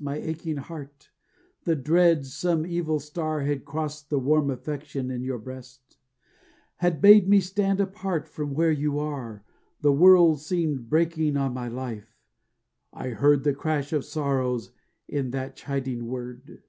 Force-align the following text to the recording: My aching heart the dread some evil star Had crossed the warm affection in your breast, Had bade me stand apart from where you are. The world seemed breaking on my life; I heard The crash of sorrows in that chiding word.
My 0.00 0.14
aching 0.14 0.58
heart 0.58 1.10
the 1.64 1.74
dread 1.74 2.24
some 2.24 2.64
evil 2.64 3.00
star 3.00 3.40
Had 3.40 3.64
crossed 3.64 4.10
the 4.10 4.20
warm 4.20 4.48
affection 4.48 5.10
in 5.10 5.24
your 5.24 5.38
breast, 5.40 5.98
Had 6.76 7.00
bade 7.00 7.28
me 7.28 7.40
stand 7.40 7.80
apart 7.80 8.28
from 8.28 8.54
where 8.54 8.70
you 8.70 9.00
are. 9.00 9.42
The 9.80 9.92
world 9.92 10.40
seemed 10.40 10.88
breaking 10.88 11.36
on 11.36 11.52
my 11.52 11.66
life; 11.66 12.16
I 12.92 13.08
heard 13.08 13.42
The 13.42 13.54
crash 13.54 13.92
of 13.92 14.04
sorrows 14.04 14.70
in 15.08 15.32
that 15.32 15.56
chiding 15.56 16.06
word. 16.06 16.62